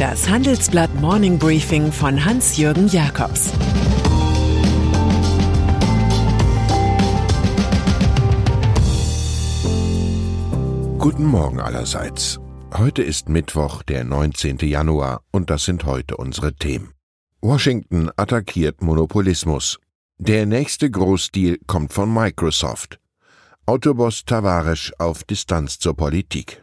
[0.00, 3.52] Das Handelsblatt Morning Briefing von Hans-Jürgen Jakobs
[10.96, 12.40] Guten Morgen allerseits.
[12.74, 14.60] Heute ist Mittwoch, der 19.
[14.60, 16.94] Januar, und das sind heute unsere Themen.
[17.42, 19.80] Washington attackiert Monopolismus.
[20.16, 22.98] Der nächste Großdeal kommt von Microsoft.
[23.66, 26.62] Autoboss Tavares auf Distanz zur Politik.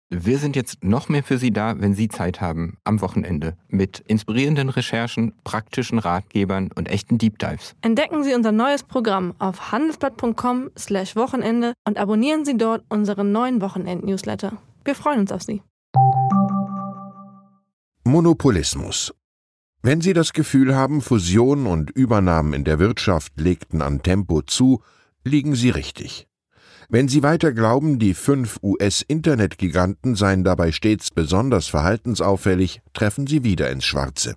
[0.13, 3.99] Wir sind jetzt noch mehr für Sie da, wenn Sie Zeit haben, am Wochenende, mit
[4.01, 7.75] inspirierenden Recherchen, praktischen Ratgebern und echten Deep Dives.
[7.81, 14.57] Entdecken Sie unser neues Programm auf handelsblatt.com/slash Wochenende und abonnieren Sie dort unseren neuen Wochenend-Newsletter.
[14.83, 15.61] Wir freuen uns auf Sie.
[18.03, 19.13] Monopolismus.
[19.81, 24.81] Wenn Sie das Gefühl haben, Fusionen und Übernahmen in der Wirtschaft legten an Tempo zu,
[25.23, 26.27] liegen Sie richtig.
[26.93, 33.71] Wenn Sie weiter glauben, die fünf US-Internetgiganten seien dabei stets besonders verhaltensauffällig, treffen Sie wieder
[33.71, 34.35] ins Schwarze.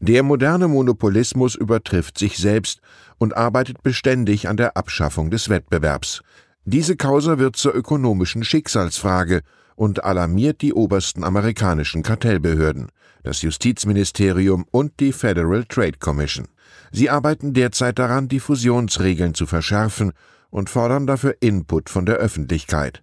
[0.00, 2.80] Der moderne Monopolismus übertrifft sich selbst
[3.18, 6.22] und arbeitet beständig an der Abschaffung des Wettbewerbs.
[6.64, 9.42] Diese Causa wird zur ökonomischen Schicksalsfrage
[9.76, 12.88] und alarmiert die obersten amerikanischen Kartellbehörden,
[13.22, 16.48] das Justizministerium und die Federal Trade Commission.
[16.90, 20.12] Sie arbeiten derzeit daran, die Fusionsregeln zu verschärfen
[20.52, 23.02] und fordern dafür Input von der Öffentlichkeit.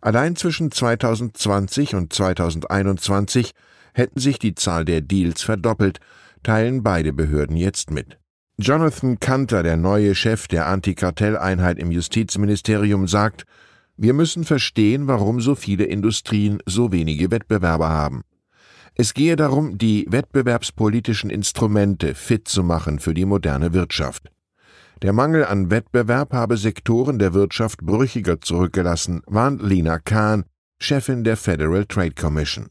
[0.00, 3.52] Allein zwischen 2020 und 2021
[3.92, 5.98] hätten sich die Zahl der Deals verdoppelt,
[6.42, 8.18] teilen beide Behörden jetzt mit.
[8.56, 13.44] Jonathan Kanter, der neue Chef der Antikartelleinheit im Justizministerium, sagt,
[13.96, 18.22] wir müssen verstehen, warum so viele Industrien so wenige Wettbewerber haben.
[18.94, 24.30] Es gehe darum, die wettbewerbspolitischen Instrumente fit zu machen für die moderne Wirtschaft.
[25.02, 30.44] Der Mangel an Wettbewerb habe Sektoren der Wirtschaft brüchiger zurückgelassen, warnt Lina Kahn,
[30.78, 32.68] Chefin der Federal Trade Commission.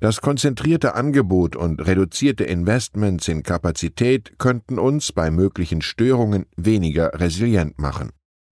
[0.00, 7.78] Das konzentrierte Angebot und reduzierte Investments in Kapazität könnten uns bei möglichen Störungen weniger resilient
[7.78, 8.10] machen.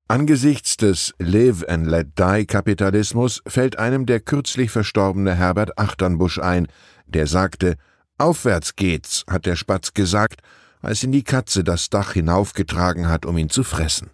[0.08, 6.66] Angesichts des Live and Let Die Kapitalismus fällt einem der kürzlich verstorbene Herbert Achternbusch ein,
[7.06, 7.76] der sagte,
[8.18, 10.40] Aufwärts geht's, hat der Spatz gesagt,
[10.82, 14.10] als ihn die Katze das Dach hinaufgetragen hat, um ihn zu fressen.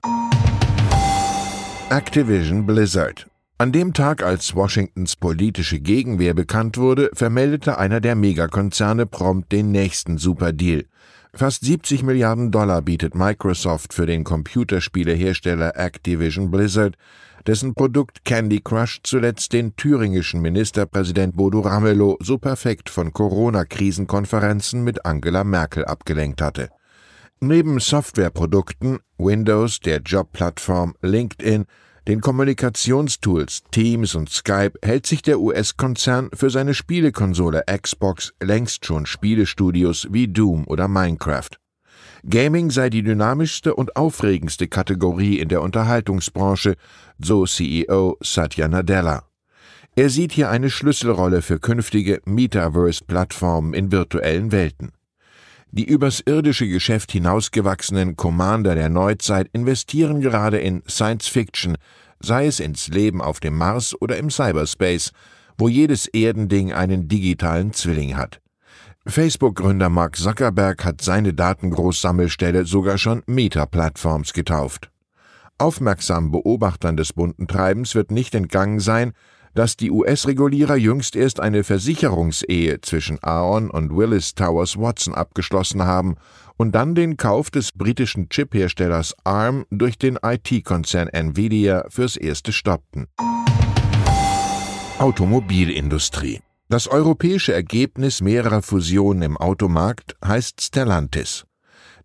[1.90, 3.26] Activision Blizzard.
[3.56, 9.70] An dem Tag, als Washingtons politische Gegenwehr bekannt wurde, vermeldete einer der Megakonzerne prompt den
[9.70, 10.86] nächsten Superdeal.
[11.32, 16.96] Fast 70 Milliarden Dollar bietet Microsoft für den Computerspielehersteller Activision Blizzard,
[17.46, 25.04] dessen Produkt Candy Crush zuletzt den thüringischen Ministerpräsident Bodo Ramelow so perfekt von Corona-Krisenkonferenzen mit
[25.04, 26.70] Angela Merkel abgelenkt hatte.
[27.40, 31.66] Neben Softwareprodukten, Windows, der Jobplattform LinkedIn,
[32.06, 39.06] den Kommunikationstools Teams und Skype hält sich der US-Konzern für seine Spielekonsole Xbox längst schon
[39.06, 41.63] Spielestudios wie Doom oder Minecraft.
[42.28, 46.76] Gaming sei die dynamischste und aufregendste Kategorie in der Unterhaltungsbranche,
[47.18, 49.24] so CEO Satya Nadella.
[49.94, 54.92] Er sieht hier eine Schlüsselrolle für künftige Metaverse-Plattformen in virtuellen Welten.
[55.70, 61.76] Die übers irdische Geschäft hinausgewachsenen Commander der Neuzeit investieren gerade in Science Fiction,
[62.20, 65.12] sei es ins Leben auf dem Mars oder im Cyberspace,
[65.58, 68.40] wo jedes Erdending einen digitalen Zwilling hat.
[69.06, 74.90] Facebook-Gründer Mark Zuckerberg hat seine Datengroßsammelstelle sogar schon Meta-Plattforms getauft.
[75.58, 79.12] Aufmerksamen Beobachtern des bunten Treibens wird nicht entgangen sein,
[79.54, 86.16] dass die US-Regulierer jüngst erst eine Versicherungsehe zwischen Aon und Willis Towers Watson abgeschlossen haben
[86.56, 93.06] und dann den Kauf des britischen Chipherstellers ARM durch den IT-Konzern Nvidia fürs erste stoppten.
[94.98, 96.40] Automobilindustrie
[96.74, 101.44] das europäische Ergebnis mehrerer Fusionen im Automarkt heißt Stellantis.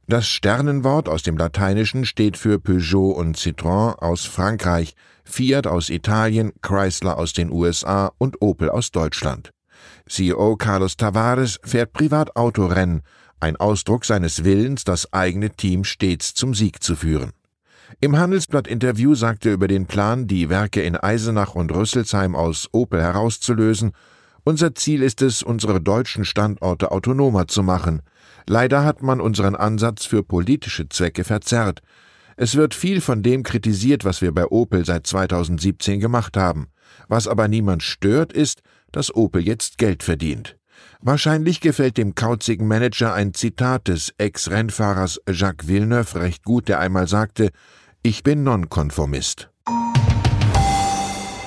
[0.06, 4.94] Das Sternenwort aus dem Lateinischen steht für Peugeot und Citroën aus Frankreich,
[5.24, 9.50] Fiat aus Italien, Chrysler aus den USA und Opel aus Deutschland.
[10.08, 13.02] CEO Carlos Tavares fährt Privatautorennen,
[13.40, 17.32] ein Ausdruck seines Willens, das eigene Team stets zum Sieg zu führen.
[18.02, 23.02] Im Handelsblatt-Interview sagte er über den Plan, die Werke in Eisenach und Rüsselsheim aus Opel
[23.02, 23.94] herauszulösen
[24.44, 28.02] unser Ziel ist es, unsere deutschen Standorte autonomer zu machen.
[28.48, 31.82] Leider hat man unseren Ansatz für politische Zwecke verzerrt.
[32.36, 36.68] Es wird viel von dem kritisiert, was wir bei Opel seit 2017 gemacht haben.
[37.08, 40.56] Was aber niemand stört, ist, dass Opel jetzt Geld verdient.
[41.02, 47.08] Wahrscheinlich gefällt dem kauzigen Manager ein Zitat des Ex-Rennfahrers Jacques Villeneuve recht gut, der einmal
[47.08, 47.52] sagte,
[48.04, 49.50] ich bin Nonkonformist.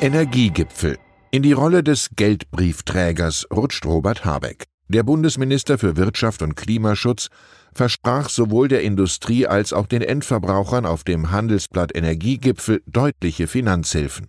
[0.01, 0.99] Energiegipfel.
[1.35, 4.67] In die Rolle des Geldbriefträgers rutscht Robert Habeck.
[4.89, 7.31] Der Bundesminister für Wirtschaft und Klimaschutz
[7.73, 14.29] versprach sowohl der Industrie als auch den Endverbrauchern auf dem Handelsblatt Energiegipfel deutliche Finanzhilfen.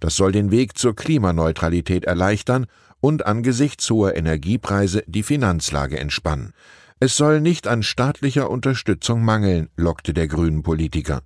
[0.00, 2.66] Das soll den Weg zur Klimaneutralität erleichtern
[3.00, 6.52] und angesichts hoher Energiepreise die Finanzlage entspannen.
[7.00, 11.22] Es soll nicht an staatlicher Unterstützung mangeln, lockte der grünen Politiker.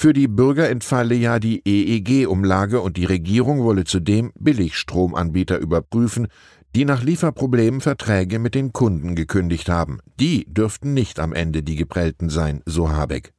[0.00, 6.28] Für die Bürger entfalle ja die EEG-Umlage und die Regierung wolle zudem Billigstromanbieter überprüfen,
[6.76, 9.98] die nach Lieferproblemen Verträge mit den Kunden gekündigt haben.
[10.20, 13.32] Die dürften nicht am Ende die Geprellten sein, so Habeck.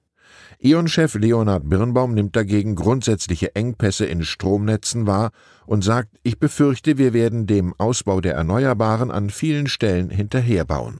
[0.59, 5.31] E.ON-Chef Leonhard Birnbaum nimmt dagegen grundsätzliche Engpässe in Stromnetzen wahr
[5.65, 10.97] und sagt, ich befürchte, wir werden dem Ausbau der Erneuerbaren an vielen Stellen hinterherbauen.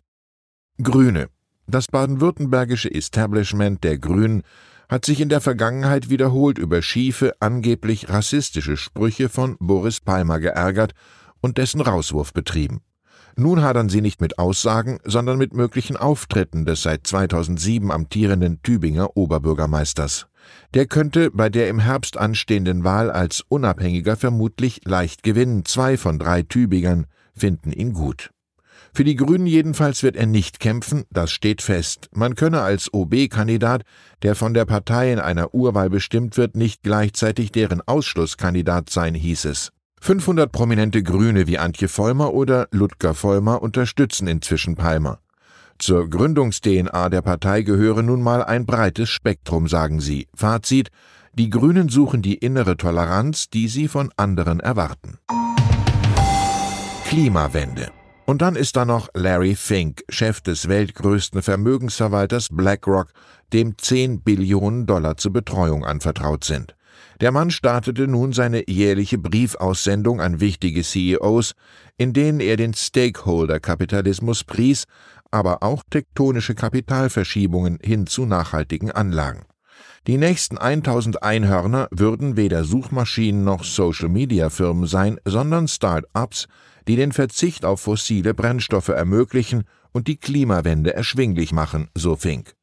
[0.81, 1.27] Grüne.
[1.67, 4.44] Das baden-württembergische Establishment der Grünen
[4.89, 10.94] hat sich in der Vergangenheit wiederholt über schiefe, angeblich rassistische Sprüche von Boris Palmer geärgert
[11.41, 12.81] und dessen Rauswurf betrieben.
[13.36, 19.15] Nun hadern sie nicht mit Aussagen, sondern mit möglichen Auftritten des seit 2007 amtierenden Tübinger
[19.15, 20.27] Oberbürgermeisters.
[20.74, 25.63] Der könnte bei der im Herbst anstehenden Wahl als Unabhängiger vermutlich leicht gewinnen.
[25.65, 28.31] Zwei von drei Tübingern finden ihn gut.
[28.94, 32.09] Für die Grünen jedenfalls wird er nicht kämpfen, das steht fest.
[32.13, 33.83] Man könne als OB-Kandidat,
[34.24, 39.45] der von der Partei in einer Urwahl bestimmt wird, nicht gleichzeitig deren Ausschlusskandidat sein, hieß
[39.45, 39.71] es.
[40.01, 45.19] 500 prominente Grüne wie Antje Vollmer oder Ludger Vollmer unterstützen inzwischen Palmer.
[45.77, 50.27] Zur Gründungs-DNA der Partei gehöre nun mal ein breites Spektrum, sagen sie.
[50.36, 50.89] Fazit:
[51.33, 55.19] Die Grünen suchen die innere Toleranz, die sie von anderen erwarten.
[57.06, 57.91] Klimawende.
[58.29, 63.11] Und dann ist da noch Larry Fink, Chef des weltgrößten Vermögensverwalters BlackRock,
[63.53, 66.75] dem 10 Billionen Dollar zur Betreuung anvertraut sind.
[67.21, 71.55] Der Mann startete nun seine jährliche Briefaussendung an wichtige CEOs,
[71.97, 74.83] in denen er den Stakeholder-Kapitalismus pries,
[75.31, 79.49] aber auch tektonische Kapitalverschiebungen hin zu nachhaltigen Anlagen.
[80.07, 86.48] Die nächsten 1000 Einhörner würden weder Suchmaschinen noch Social-Media-Firmen sein, sondern Start-ups,
[86.88, 92.54] die den Verzicht auf fossile Brennstoffe ermöglichen und die Klimawende erschwinglich machen, so Fink.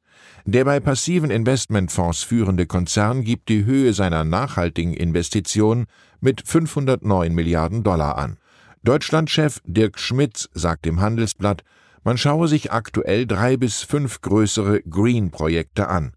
[0.44, 5.87] Der bei passiven Investmentfonds führende Konzern gibt die Höhe seiner nachhaltigen Investitionen
[6.21, 8.38] mit 509 Milliarden Dollar an.
[8.83, 11.65] Deutschlandchef Dirk Schmitz sagt im Handelsblatt,
[12.05, 16.15] man schaue sich aktuell drei bis fünf größere Green-Projekte an.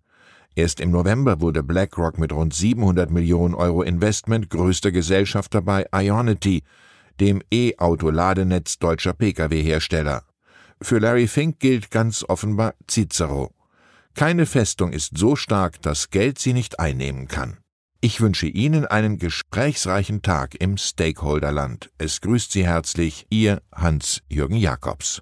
[0.60, 6.64] Erst im November wurde BlackRock mit rund 700 Millionen Euro Investment größter Gesellschafter bei Ionity,
[7.22, 10.24] dem E-Auto-Ladenetz deutscher Pkw-Hersteller.
[10.82, 13.54] Für Larry Fink gilt ganz offenbar Cicero.
[14.16, 17.60] Keine Festung ist so stark, dass Geld sie nicht einnehmen kann.
[18.02, 21.90] Ich wünsche Ihnen einen gesprächsreichen Tag im Stakeholderland.
[21.98, 25.22] Es grüßt Sie herzlich Ihr Hans-Jürgen Jakobs.